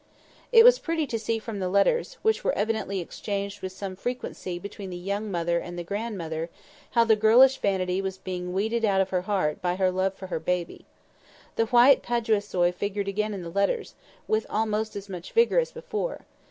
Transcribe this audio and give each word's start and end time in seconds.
It 0.51 0.63
was 0.63 0.79
pretty 0.79 1.05
to 1.05 1.19
see 1.19 1.37
from 1.37 1.59
the 1.59 1.69
letters, 1.69 2.15
which 2.23 2.43
were 2.43 2.57
evidently 2.57 2.99
exchanged 3.01 3.61
with 3.61 3.71
some 3.71 3.95
frequency 3.95 4.57
between 4.57 4.89
the 4.89 4.97
young 4.97 5.29
mother 5.29 5.59
and 5.59 5.77
the 5.77 5.83
grandmother, 5.83 6.49
how 6.93 7.03
the 7.03 7.15
girlish 7.15 7.57
vanity 7.59 8.01
was 8.01 8.17
being 8.17 8.51
weeded 8.51 8.83
out 8.83 8.99
of 9.01 9.11
her 9.11 9.21
heart 9.21 9.61
by 9.61 9.75
love 9.75 10.15
for 10.15 10.25
her 10.25 10.39
baby. 10.39 10.87
The 11.55 11.67
white 11.67 12.01
"Paduasoy" 12.01 12.71
figured 12.73 13.07
again 13.07 13.35
in 13.35 13.43
the 13.43 13.51
letters, 13.51 13.93
with 14.27 14.47
almost 14.49 14.95
as 14.95 15.07
much 15.07 15.33
vigour 15.33 15.59
as 15.59 15.71
before. 15.71 16.21